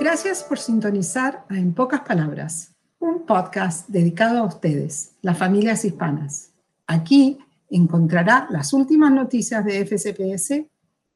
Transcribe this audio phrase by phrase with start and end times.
[0.00, 6.52] Gracias por sintonizar a En Pocas Palabras, un podcast dedicado a ustedes, las familias hispanas.
[6.86, 10.64] Aquí encontrará las últimas noticias de FCPS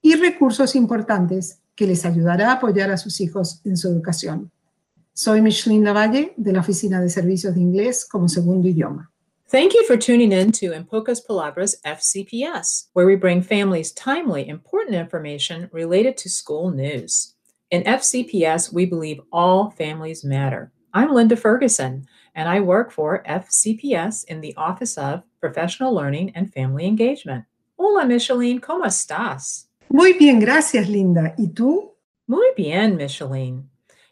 [0.02, 4.50] y recursos importantes que les ayudará a apoyar a sus hijos en su educación.
[5.12, 9.12] Soy Micheline Lavalle de la Oficina de Servicios de Inglés como segundo idioma.
[9.48, 14.48] Thank you for tuning in to En Pocas Palabras FCPS, where we bring families timely,
[14.48, 17.31] important information related to school news.
[17.72, 20.70] In FCPS, we believe all families matter.
[20.92, 26.52] I'm Linda Ferguson, and I work for FCPS in the Office of Professional Learning and
[26.52, 27.46] Family Engagement.
[27.78, 29.68] Hola, Micheline, ¿cómo estás?
[29.90, 31.34] Muy bien, gracias, Linda.
[31.38, 31.92] ¿Y tú?
[32.28, 33.66] Muy bien, Micheline.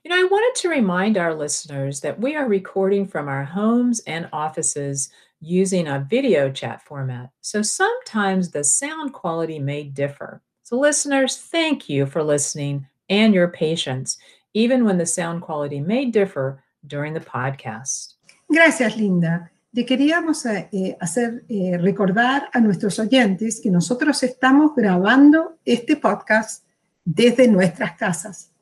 [0.05, 4.01] You know, I wanted to remind our listeners that we are recording from our homes
[4.07, 5.11] and offices
[5.43, 7.29] using a video chat format.
[7.43, 10.41] So sometimes the sound quality may differ.
[10.63, 14.17] So, listeners, thank you for listening and your patience,
[14.55, 18.15] even when the sound quality may differ during the podcast.
[18.51, 19.51] Gracias, Linda.
[19.73, 26.65] Le queríamos eh, hacer eh, recordar a nuestros oyentes que nosotros estamos grabando este podcast
[27.05, 28.53] desde nuestras casas,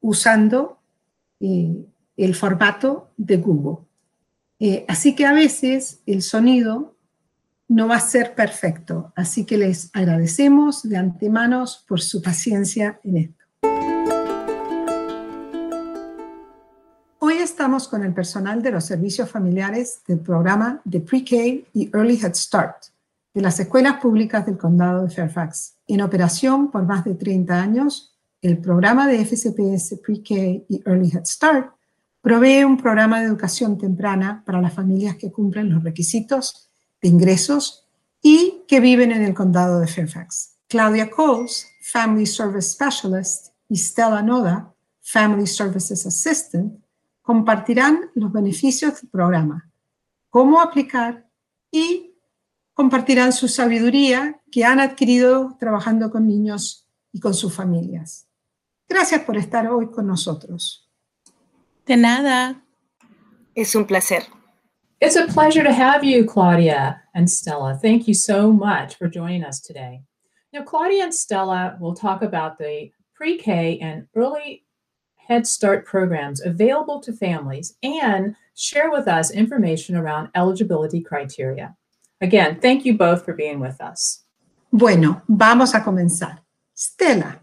[0.00, 0.78] usando
[1.40, 1.84] eh,
[2.16, 3.84] el formato de Google.
[4.58, 6.96] Eh, así que a veces el sonido
[7.68, 13.16] no va a ser perfecto, así que les agradecemos de antemano por su paciencia en
[13.16, 13.41] esto.
[17.62, 21.36] Estamos con el personal de los servicios familiares del programa de Pre-K
[21.72, 22.86] y Early Head Start
[23.32, 25.76] de las escuelas públicas del condado de Fairfax.
[25.86, 30.34] En operación por más de 30 años, el programa de FCPS Pre-K
[30.68, 31.72] y Early Head Start
[32.20, 36.68] Provee un programa de educación temprana para las familias que cumplen los requisitos
[37.00, 37.86] de ingresos
[38.20, 40.56] y que viven en el condado de Fairfax.
[40.66, 46.81] Claudia Coles, Family Service Specialist, y Stella Noda, Family Services Assistant,
[47.22, 49.70] compartirán los beneficios del programa,
[50.28, 51.28] cómo aplicar
[51.70, 52.14] y
[52.74, 58.28] compartirán su sabiduría que han adquirido trabajando con niños y con sus familias.
[58.88, 60.90] Gracias por estar hoy con nosotros.
[61.86, 62.62] De nada.
[63.54, 64.24] Es un placer.
[65.00, 67.78] It's a pleasure to have you, Claudia and Stella.
[67.80, 70.02] Thank you so much for joining us today.
[70.52, 74.64] Now, Claudia and Stella will talk about the pre K and early
[75.28, 81.76] Head Start programs available to families and share with us information around eligibility criteria.
[82.20, 84.24] Again, thank you both for being with us.
[84.70, 86.42] Bueno, vamos a comenzar.
[86.74, 87.42] Stella,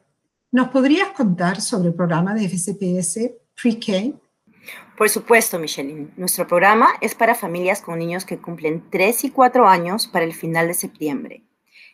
[0.52, 4.20] ¿nos podrías contar sobre el programa de FCPS Pre-K
[4.98, 6.12] Por supuesto, Micheline.
[6.18, 10.34] Nuestro programa es para familias con niños que cumplen 3 y 4 años para el
[10.34, 11.49] final de septiembre.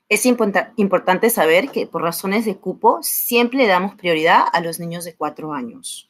[0.07, 5.03] Es importante saber que por razones de cupo siempre le damos prioridad a los niños
[5.03, 6.09] de 4 años.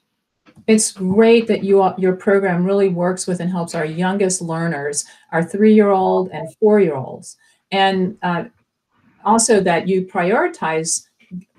[0.68, 5.44] It's great that you, your program really works with and helps our youngest learners, our
[5.44, 7.38] three-year-old and four-year-olds,
[7.72, 8.46] and uh,
[9.24, 11.08] also that you prioritize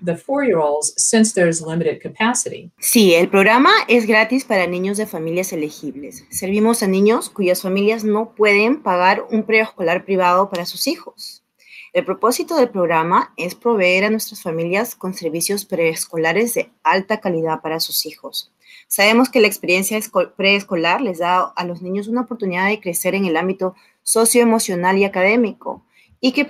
[0.01, 2.71] the four-year-olds since there's limited capacity.
[2.79, 6.25] Sí, el programa es gratis para niños de familias elegibles.
[6.29, 11.43] Servimos a niños cuyas familias no pueden pagar un preescolar privado para sus hijos.
[11.97, 17.59] El propósito del programa es proveer a nuestras familias con servicios preescolares de alta calidad
[17.61, 18.53] para sus hijos.
[18.87, 19.99] Sabemos que la experiencia
[20.35, 25.05] preescolar les da a los niños una oportunidad de crecer en el ámbito socioemocional y
[25.05, 25.87] académico
[26.21, 26.47] y que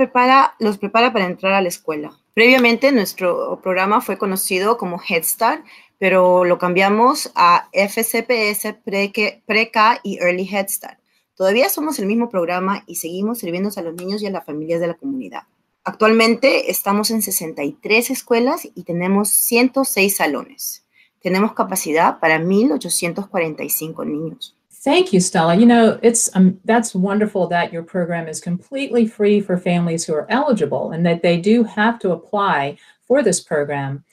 [0.59, 2.11] los prepara para entrar a la escuela.
[2.33, 5.63] Previamente nuestro programa fue conocido como Head Start,
[5.97, 10.99] pero lo cambiamos a FCPS Pre-K y Early Head Start.
[11.37, 14.81] Todavía somos el mismo programa y seguimos sirviendo a los niños y a las familias
[14.81, 15.43] de la comunidad.
[15.83, 20.83] Actualmente estamos en 63 escuelas y tenemos 106 salones.
[21.21, 24.55] Tenemos capacidad para 1.845 niños.
[24.83, 25.55] Thank you, Stella.
[25.55, 30.15] You know, it's um, that's wonderful that your program is completely free for families who
[30.15, 32.77] are eligible, and that they do have to apply
[33.07, 34.03] for this program.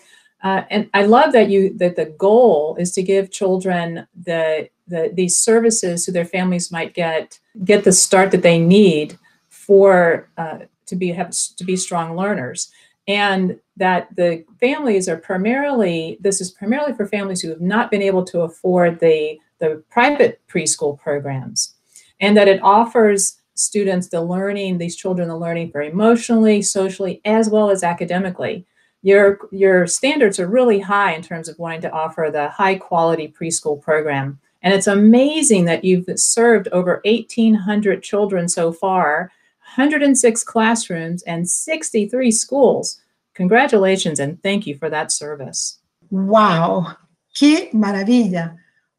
[0.42, 5.10] Uh, and I love that you that the goal is to give children the the
[5.14, 10.58] these services so their families might get get the start that they need for uh,
[10.86, 12.70] to be have to be strong learners
[13.06, 18.02] and that the families are primarily this is primarily for families who have not been
[18.02, 21.74] able to afford the the private preschool programs,
[22.20, 27.48] and that it offers students the learning, these children the learning very emotionally, socially, as
[27.48, 28.66] well as academically.
[29.02, 33.28] Your, your standards are really high in terms of wanting to offer the high quality
[33.28, 34.40] preschool program.
[34.64, 39.30] And it's amazing that you've served over 1,800 children so far,
[39.76, 42.98] 106 classrooms, and 63 schools.
[43.34, 45.80] Congratulations and thank you for that service.
[46.10, 46.96] Wow.
[47.38, 48.56] ¡Qué maravilla!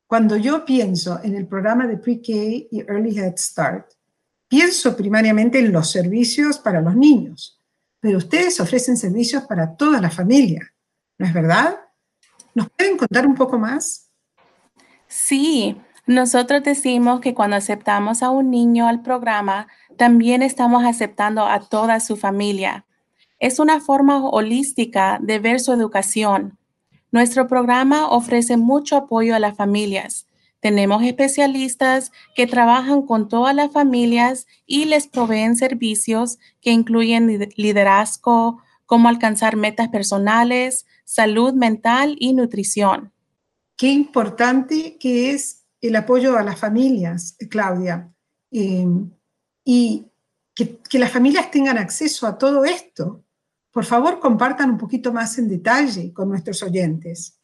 [0.07, 3.93] Cuando yo pienso en el programa de Pre-K y Early Head Start,
[4.47, 7.59] pienso primariamente en los servicios para los niños,
[7.99, 10.71] pero ustedes ofrecen servicios para toda la familia,
[11.17, 11.79] ¿no es verdad?
[12.53, 14.04] ¿Nos pueden contar un poco más?
[15.17, 21.61] Sí, nosotros decimos que cuando aceptamos a un niño al programa, también estamos aceptando a
[21.61, 22.85] toda su familia.
[23.39, 26.59] Es una forma holística de ver su educación.
[27.11, 30.27] Nuestro programa ofrece mucho apoyo a las familias.
[30.59, 38.61] Tenemos especialistas que trabajan con todas las familias y les proveen servicios que incluyen liderazgo,
[38.85, 43.14] cómo alcanzar metas personales, salud mental y nutrición.
[43.77, 48.11] Qué importante que es el apoyo a las familias, Claudia,
[48.51, 48.87] eh,
[49.63, 50.05] y
[50.53, 53.23] que, que las familias tengan acceso a todo esto.
[53.71, 57.39] Por favor, compartan un poquito más en detalle con nuestros oyentes.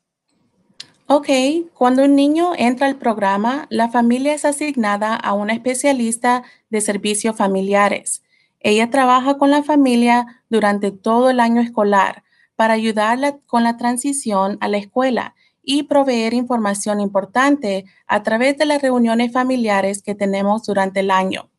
[1.14, 1.28] Ok,
[1.74, 7.36] cuando un niño entra al programa, la familia es asignada a una especialista de servicios
[7.36, 8.24] familiares.
[8.62, 12.24] Ella trabaja con la familia durante todo el año escolar
[12.56, 18.66] para ayudarla con la transición a la escuela y proveer información importante a través de
[18.66, 21.50] las reuniones familiares que tenemos durante el año.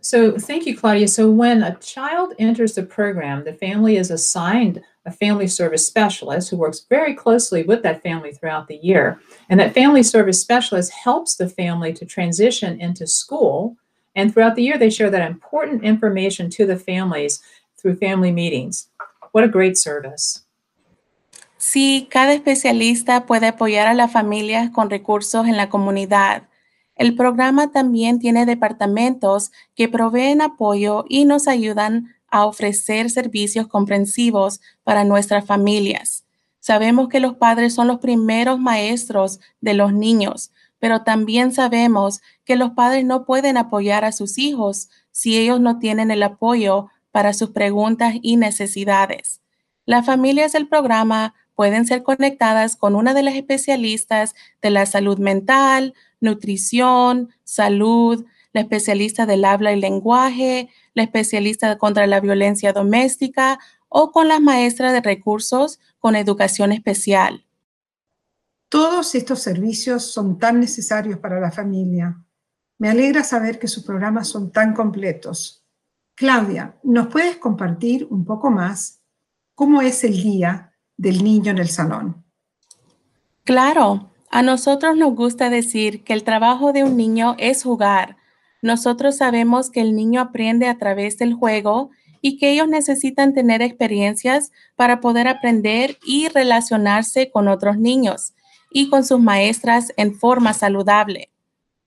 [0.00, 1.08] So, thank you, Claudia.
[1.08, 6.50] So, when a child enters the program, the family is assigned a family service specialist
[6.50, 9.20] who works very closely with that family throughout the year.
[9.48, 13.76] And that family service specialist helps the family to transition into school.
[14.14, 17.42] And throughout the year, they share that important information to the families
[17.76, 18.88] through family meetings.
[19.32, 20.43] What a great service.
[21.66, 26.42] Sí, cada especialista puede apoyar a las familias con recursos en la comunidad.
[26.94, 34.60] El programa también tiene departamentos que proveen apoyo y nos ayudan a ofrecer servicios comprensivos
[34.82, 36.26] para nuestras familias.
[36.60, 42.56] Sabemos que los padres son los primeros maestros de los niños, pero también sabemos que
[42.56, 47.32] los padres no pueden apoyar a sus hijos si ellos no tienen el apoyo para
[47.32, 49.40] sus preguntas y necesidades.
[49.86, 55.18] Las familias del programa pueden ser conectadas con una de las especialistas de la salud
[55.18, 63.58] mental, nutrición, salud, la especialista del habla y lenguaje, la especialista contra la violencia doméstica
[63.88, 67.46] o con las maestras de recursos con educación especial.
[68.68, 72.20] Todos estos servicios son tan necesarios para la familia.
[72.78, 75.64] Me alegra saber que sus programas son tan completos.
[76.16, 79.00] Claudia, ¿nos puedes compartir un poco más
[79.54, 82.24] cómo es el día del niño en el salón.
[83.44, 88.16] Claro, a nosotros nos gusta decir que el trabajo de un niño es jugar.
[88.62, 93.60] Nosotros sabemos que el niño aprende a través del juego y que ellos necesitan tener
[93.60, 98.32] experiencias para poder aprender y relacionarse con otros niños
[98.72, 101.30] y con sus maestras en forma saludable.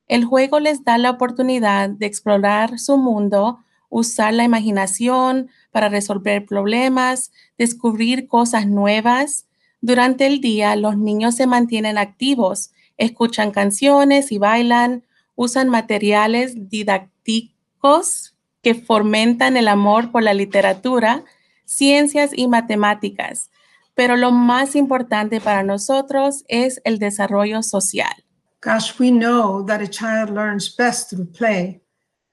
[0.08, 3.60] El juego les da la oportunidad de explorar su mundo,
[3.90, 9.46] usar la imaginación para resolver problemas, descubrir cosas nuevas.
[9.80, 15.04] Durante el día, los niños se mantienen activos, escuchan canciones y bailan,
[15.36, 18.34] usan materiales didácticos
[18.64, 21.24] que fomentan el amor por la literatura,
[21.64, 23.52] ciencias y matemáticas.
[23.94, 28.16] Pero lo más importante para nosotros es el desarrollo social.
[28.64, 31.84] Gosh, we know that a child learns best through play.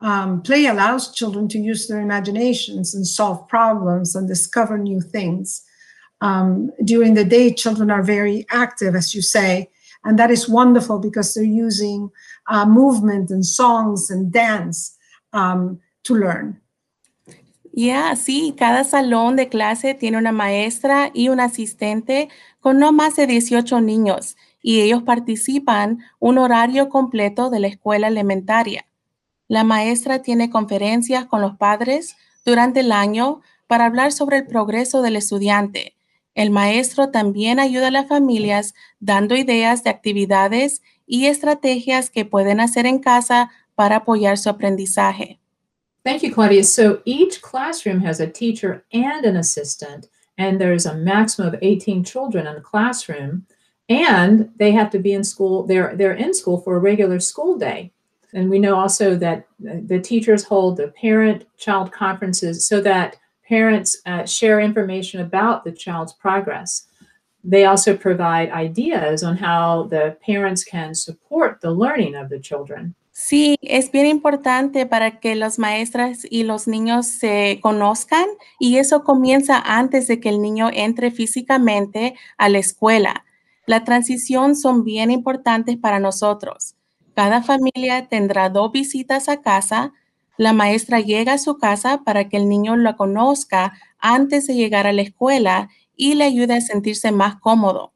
[0.01, 5.63] Um, play allows children to use their imaginations and solve problems and discover new things.
[6.21, 9.71] Um, during the day, children are very active, as you say,
[10.05, 12.11] and that is wonderful because they're using
[12.49, 14.97] uh, movement and songs and dance
[15.33, 16.61] um, to learn.
[17.77, 22.29] Yeah, sí, cada salón de clase tiene una maestra y un asistente
[22.61, 28.07] con no más de 18 niños y ellos participan un horario completo de la escuela
[28.07, 28.87] elementaria.
[29.55, 35.01] La maestra tiene conferencias con los padres durante el año para hablar sobre el progreso
[35.01, 35.95] del estudiante.
[36.35, 42.59] El maestro también ayuda a las familias dando ideas de actividades y estrategias que pueden
[42.59, 45.39] hacer en casa para apoyar su aprendizaje.
[46.03, 46.65] Thank you, Claudia.
[46.65, 52.03] So each classroom has a teacher and an assistant, and there's a maximum of 18
[52.03, 53.47] children in the classroom,
[53.89, 55.65] and they have to be in school.
[55.65, 57.93] They're they're in school for a regular school day.
[58.35, 63.17] And we know also that the teachers hold the parent child conferences so that
[63.49, 66.89] parents uh, share information about the child's progress.
[67.45, 72.95] They also provide ideas on how the parents can support the learning of the children.
[73.13, 78.25] Sí, es bien importante para que los maestras y los niños se conozcan
[78.59, 83.25] y eso comienza antes de que el niño entre físicamente a la escuela.
[83.67, 86.75] La transición son bien importantes para nosotros.
[87.15, 89.93] Cada familia tendrá dos visitas a casa.
[90.37, 94.87] La maestra llega a su casa para que el niño lo conozca antes de llegar
[94.87, 97.93] a la escuela y le ayude a sentirse más cómodo.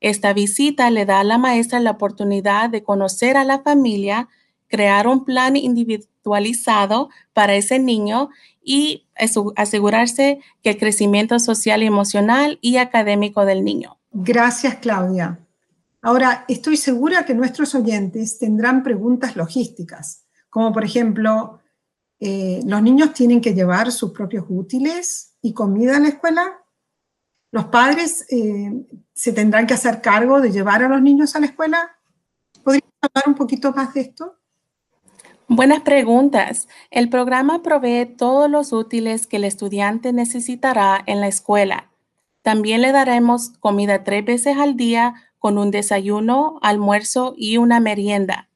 [0.00, 4.28] Esta visita le da a la maestra la oportunidad de conocer a la familia,
[4.68, 8.30] crear un plan individualizado para ese niño
[8.62, 9.06] y
[9.56, 13.98] asegurarse que el crecimiento social, emocional y académico del niño.
[14.10, 15.43] Gracias, Claudia.
[16.04, 21.60] Ahora, estoy segura que nuestros oyentes tendrán preguntas logísticas, como por ejemplo,
[22.20, 26.62] eh, ¿los niños tienen que llevar sus propios útiles y comida a la escuela?
[27.50, 28.84] ¿Los padres eh,
[29.14, 31.96] se tendrán que hacer cargo de llevar a los niños a la escuela?
[32.62, 34.36] ¿Podrías hablar un poquito más de esto?
[35.48, 36.68] Buenas preguntas.
[36.90, 41.92] El programa provee todos los útiles que el estudiante necesitará en la escuela.
[42.42, 48.48] También le daremos comida tres veces al día con un desayuno, almuerzo y una merienda.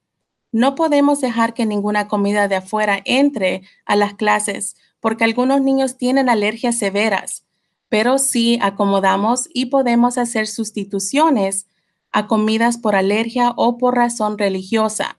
[0.53, 5.99] No podemos dejar que ninguna comida de afuera entre a las clases porque algunos niños
[5.99, 7.45] tienen alergias severas,
[7.91, 11.67] pero sí acomodamos y podemos hacer sustituciones
[12.11, 15.19] a comidas por alergia o por razón religiosa.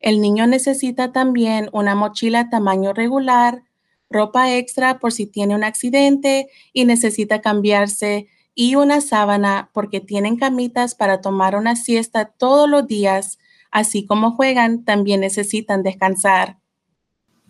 [0.00, 3.62] El niño necesita también una mochila tamaño regular,
[4.10, 10.36] ropa extra por si tiene un accidente y necesita cambiarse y una sábana porque tienen
[10.36, 13.38] camitas para tomar una siesta todos los días,
[13.70, 16.56] así como juegan, también necesitan descansar.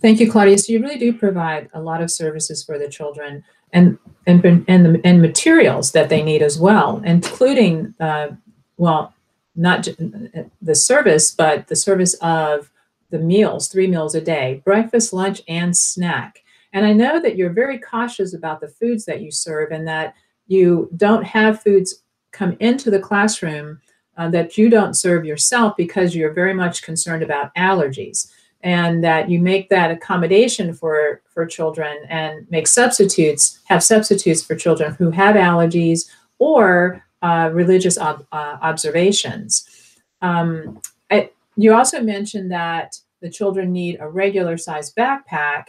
[0.00, 0.58] Thank you, Claudia.
[0.58, 3.42] So you really do provide a lot of services for the children
[3.72, 8.28] and and and, the, and materials that they need as well, including uh,
[8.76, 9.14] well
[9.56, 9.88] not
[10.60, 12.70] the service, but the service of
[13.10, 16.40] the meals, three meals a day, breakfast, lunch, and snack.
[16.72, 20.14] And I know that you're very cautious about the foods that you serve and that
[20.46, 23.80] you don't have foods come into the classroom
[24.16, 28.30] uh, that you don't serve yourself because you're very much concerned about allergies
[28.62, 34.56] and that you make that accommodation for for children and make substitutes have substitutes for
[34.56, 36.08] children who have allergies
[36.38, 39.66] or uh, religious ob- uh, observations.
[40.22, 45.64] Um, I, you also mentioned that the children need a regular size backpack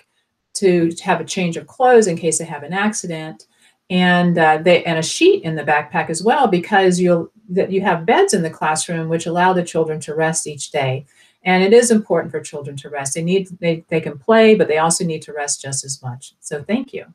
[0.55, 3.45] to, to, have a change of clothes in case they have an accident,
[3.89, 7.81] and uh, they and a sheet in the backpack as well because you'll that you
[7.81, 11.05] have beds in the classroom which allow the children to rest each day.
[11.43, 13.13] And it is important for children to rest.
[13.13, 16.33] They need they, they can play, but they also need to rest just as much.
[16.39, 17.05] So thank you.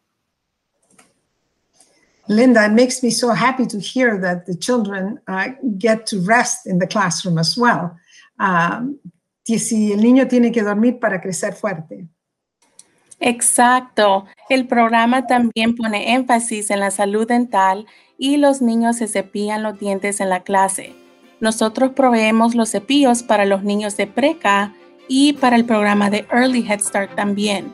[2.29, 5.49] Linda, it makes me so happy to hear that the children uh,
[5.79, 7.97] get to rest in the classroom as well.
[8.39, 9.01] Um,
[9.45, 12.07] si el niño tiene que dormir para crecer fuerte.
[13.21, 14.25] Exacto.
[14.49, 17.87] El programa también pone énfasis en la salud dental
[18.19, 20.95] y los niños se cepillan los dientes en la clase.
[21.39, 24.75] Nosotros proveemos los cepillos para los niños de preca
[25.07, 27.73] y para el programa de Early Head Start también.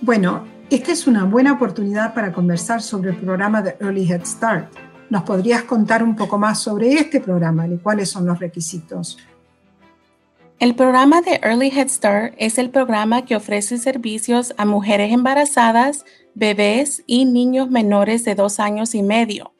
[0.00, 4.68] Bueno, esta es una buena oportunidad para conversar sobre el programa de Early Head Start.
[5.10, 9.18] ¿Nos podrías contar un poco más sobre este programa y cuáles son los requisitos?
[10.60, 16.04] El programa de Early Head Start es el programa que ofrece servicios a mujeres embarazadas,
[16.34, 19.52] bebés y niños menores de dos años y medio.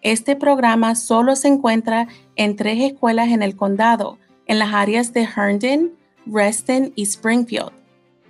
[0.00, 5.22] Este programa solo se encuentra en tres escuelas en el condado, en las áreas de
[5.24, 5.92] Herndon,
[6.24, 7.72] Reston y Springfield.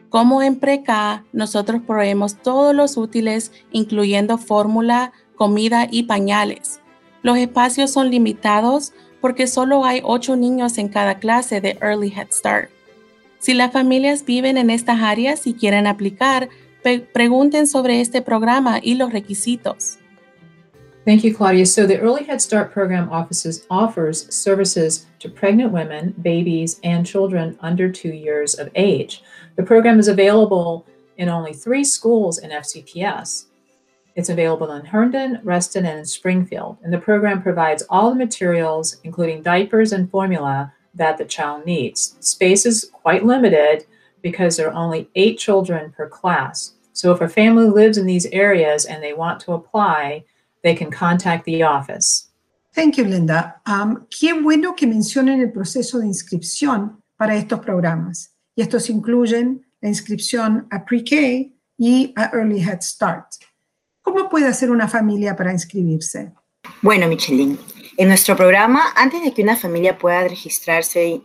[0.09, 6.81] Como en Preca, nosotros proveemos todos los útiles, incluyendo fórmula, comida y pañales.
[7.23, 12.28] Los espacios son limitados porque solo hay ocho niños en cada clase de Early Head
[12.32, 12.70] Start.
[13.38, 16.48] Si las familias viven en estas áreas y quieren aplicar,
[17.12, 19.98] pregunten sobre este programa y los requisitos.
[21.04, 21.64] Thank you, Claudia.
[21.64, 27.56] So the Early Head Start program offices, offers services to pregnant women, babies, and children
[27.60, 29.22] under two years of age.
[29.56, 30.84] The program is available
[31.16, 33.48] in only three schools in FCPS.
[34.15, 36.79] It's available in Herndon, Reston, and in Springfield.
[36.83, 42.17] And the program provides all the materials, including diapers and formula, that the child needs.
[42.21, 43.87] Space is quite limited
[44.23, 46.75] because there are only eight children per class.
[46.93, 50.25] So if a family lives in these areas and they want to apply,
[50.65, 52.29] they can contact the office.
[52.75, 53.61] Thank you, Linda.
[53.67, 58.31] Um, qué bueno que mencionen el proceso de inscripción para estos programas.
[58.57, 63.27] Y estos incluyen la inscripción a pre-K y a Early Head Start.
[64.09, 66.33] ¿Cómo puede hacer una familia para inscribirse?
[66.81, 67.59] Bueno, Michelin,
[67.99, 71.21] en nuestro programa, antes de que una familia pueda registrarse,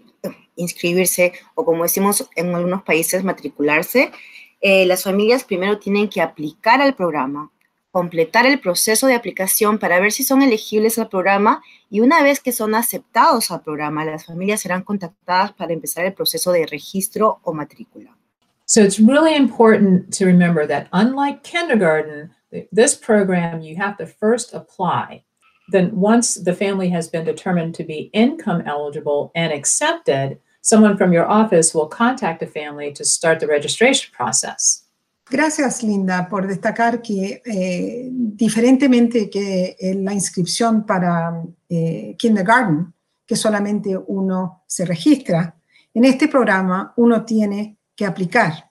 [0.58, 4.12] inscribirse o como decimos en algunos países, matricularse,
[4.60, 7.54] eh, las familias primero tienen que aplicar al programa
[7.90, 12.42] completar el proceso de aplicación para ver si son elegibles al programa y una vez
[12.42, 17.40] que son aceptados al programa, las familias serán contactadas para empezar el proceso de registro
[17.44, 18.18] o matrícula.
[18.66, 22.32] So it's really important to remember that unlike kindergarten,
[22.72, 25.24] this program you have to first apply.
[25.70, 31.14] Then once the family has been determined to be income eligible and accepted, someone from
[31.14, 34.84] your office will contact the family to start the registration process.
[35.30, 42.94] Gracias, Linda, por destacar que eh, diferentemente que en la inscripción para eh, kindergarten,
[43.26, 45.56] que solamente uno se registra,
[45.94, 48.70] en este programa uno tiene que aplicar.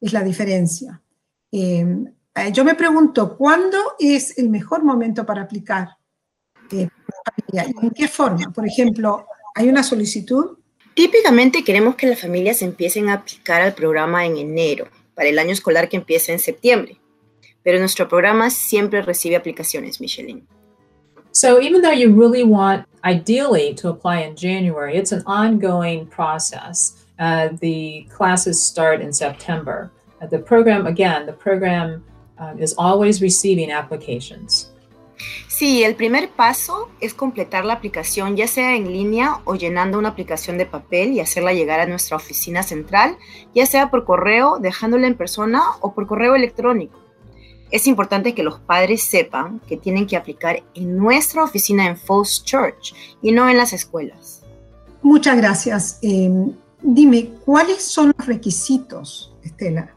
[0.00, 1.00] Es la diferencia.
[1.52, 5.96] Em, eh, yo me pregunto, ¿cuándo es el mejor momento para aplicar?
[6.70, 8.52] ¿En qué forma?
[8.52, 10.58] Por ejemplo, ¿hay una solicitud?
[10.94, 15.52] Típicamente queremos que las familias empiecen a aplicar al programa en enero para el año
[15.52, 17.00] escolar que empieza en septiembre.
[17.62, 20.46] Pero nuestro programa siempre recibe aplicaciones, Michelin.
[21.32, 27.04] So even though you really want, ideally, to apply in January, it's an ongoing process.
[27.18, 29.90] Uh, the classes start in September.
[30.20, 32.04] Uh, the program, again, the program
[32.38, 34.74] um, is always receiving applications.
[35.48, 40.08] Sí, el primer paso es completar la aplicación ya sea en línea o llenando una
[40.08, 43.16] aplicación de papel y hacerla llegar a nuestra oficina central,
[43.54, 46.98] ya sea por correo, dejándola en persona o por correo electrónico.
[47.70, 52.44] Es importante que los padres sepan que tienen que aplicar en nuestra oficina en Falls
[52.44, 54.42] Church y no en las escuelas.
[55.02, 55.98] Muchas gracias.
[56.02, 59.93] Em, dime, ¿cuáles son los requisitos, Estela?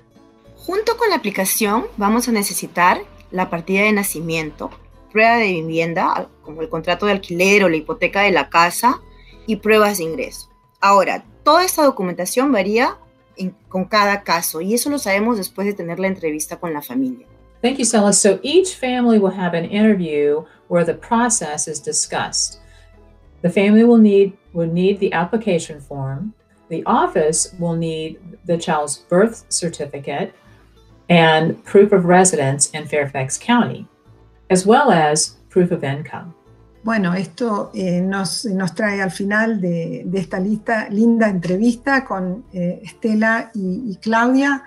[0.67, 2.99] Junto con la aplicación vamos a necesitar
[3.31, 4.69] la partida de nacimiento,
[5.13, 8.99] prueba de vivienda, como el contrato de alquiler o la hipoteca de la casa,
[9.45, 10.49] y pruebas de ingreso.
[10.81, 12.97] Ahora, toda esta documentación varía
[13.37, 16.81] en, con cada caso y eso lo sabemos después de tener la entrevista con la
[16.81, 17.27] familia.
[17.61, 18.11] Thank you, Stella.
[18.11, 22.59] So each family will have an interview where the process is discussed.
[23.41, 26.33] The family will need will need the application form.
[26.69, 30.33] The office will need the child's birth certificate
[31.09, 33.87] and proof of residence in Fairfax County.
[34.49, 36.33] as well as proof of income.
[36.83, 42.45] Bueno, esto eh, nos, nos, trae al final de, de, esta lista, linda entrevista con
[42.53, 44.63] eh, Estela y, y Claudia.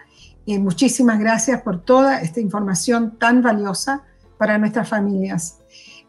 [0.47, 4.05] Eh, muchísimas gracias por toda esta información tan valiosa
[4.37, 5.61] para nuestras familias.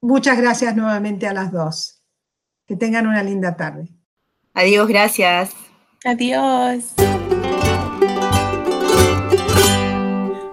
[0.01, 2.01] Muchas gracias nuevamente a las dos.
[2.65, 3.87] Que tengan una linda tarde.
[4.53, 5.51] Adiós, gracias.
[6.03, 6.95] Adiós.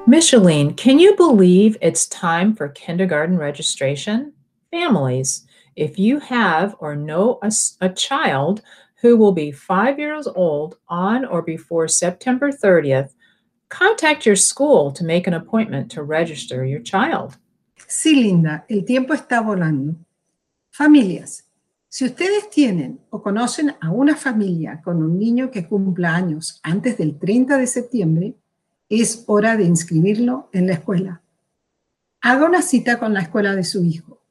[0.09, 4.33] Micheline, can you believe it's time for kindergarten registration?
[4.71, 5.45] Families,
[5.77, 8.63] if you have or know a, a, child
[9.03, 13.13] who will be five years old on or before September 30th,
[13.69, 17.37] contact your school to make an appointment to register your child.
[17.87, 19.95] Sí, Linda, el tiempo está volando.
[20.71, 21.43] Familias,
[21.91, 26.97] si ustedes tienen o conocen a una familia con un niño que cumpla años antes
[26.97, 28.35] del 30 de septiembre,
[28.89, 31.23] es hora de inscribirlo en la escuela.
[32.21, 34.23] Haga una cita con la escuela de su hijo.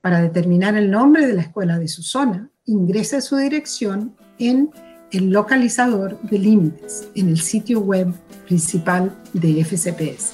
[0.00, 4.70] Para determinar el nombre de la escuela de su zona, ingrese su dirección en
[5.10, 8.12] el localizador de límites en el sitio web
[8.46, 10.32] principal de FCPS.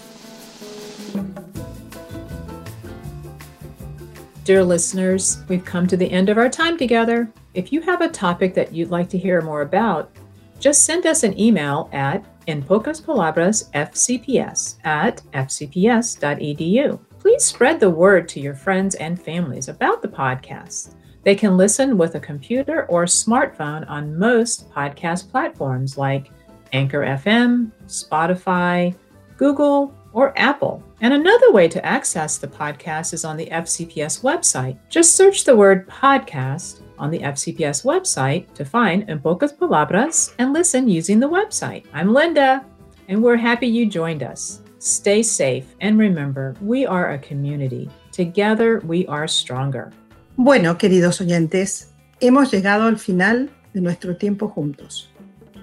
[4.45, 7.31] Dear listeners, we've come to the end of our time together.
[7.55, 10.11] If you have a topic that you'd like to hear more about,
[10.59, 16.99] just send us an email at in pocas palabras fcps at fcps.edu.
[17.21, 20.95] Please spread the word to your friends and families about the podcast.
[21.23, 26.31] They can listen with a computer or smartphone on most podcast platforms like
[26.73, 28.95] Anchor FM, Spotify,
[29.37, 30.83] Google, or Apple.
[31.03, 34.79] And another way to access the podcast is on the FCPS website.
[34.89, 40.53] Just search the word podcast on the FCPS website to find En Pocas Palabras and
[40.53, 41.85] listen using the website.
[41.93, 42.65] I'm Linda,
[43.09, 44.61] and we're happy you joined us.
[44.79, 47.91] Stay safe and remember, we are a community.
[48.13, 49.91] Together we are stronger.
[50.37, 55.11] Bueno, queridos oyentes, hemos llegado al final de nuestro tiempo juntos.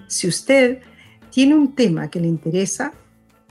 [0.08, 0.82] Si usted
[1.30, 2.92] tiene un tema que le interesa,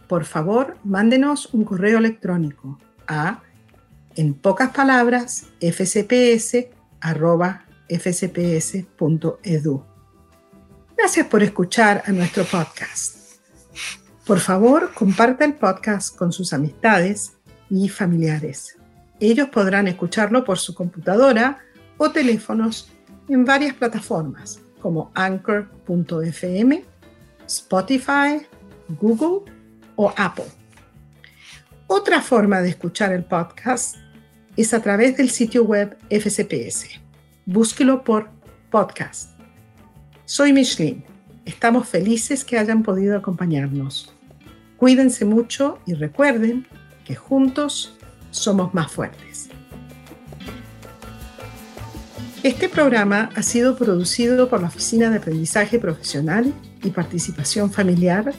[0.07, 3.41] por favor, mándenos un correo electrónico a
[4.17, 5.51] En pocas palabras,
[7.89, 9.83] fcps.fcps.edu.
[10.97, 13.37] Gracias por escuchar a nuestro podcast.
[14.25, 17.33] Por favor, comparta el podcast con sus amistades
[17.69, 18.77] y familiares.
[19.19, 21.59] Ellos podrán escucharlo por su computadora
[21.97, 22.91] o teléfonos
[23.29, 26.83] en varias plataformas como anchor.fm,
[27.45, 28.45] Spotify,
[28.99, 29.51] Google
[29.95, 30.45] o Apple.
[31.87, 33.95] Otra forma de escuchar el podcast
[34.57, 37.06] es a través del sitio web FCPS.
[37.49, 38.29] Búsquelo por
[38.69, 39.29] podcast.
[40.25, 41.05] Soy Micheline.
[41.45, 44.13] Estamos felices que hayan podido acompañarnos.
[44.75, 46.67] Cuídense mucho y recuerden
[47.05, 47.95] que juntos
[48.31, 49.47] somos más fuertes.
[52.43, 58.33] Este programa ha sido producido por la Oficina de Aprendizaje Profesional y Participación Familiar,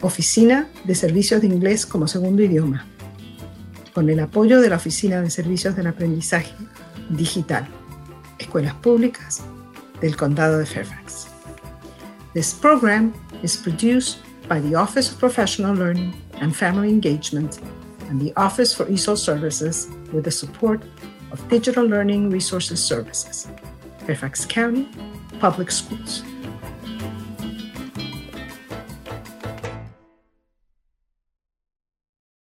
[0.00, 2.86] Oficina de Servicios de Inglés como Segundo Idioma,
[3.92, 6.54] con el apoyo de la Oficina de Servicios del Aprendizaje
[7.10, 7.68] Digital,
[8.40, 9.42] Escuelas Públicas
[10.00, 11.28] del Condado de Fairfax.
[12.34, 17.60] This program is produced by the Office of Professional Learning and Family Engagement
[18.08, 20.82] and the Office for ESOL Services with the support
[21.32, 23.48] of Digital Learning Resources Services,
[24.06, 24.88] Fairfax County
[25.38, 26.22] Public Schools.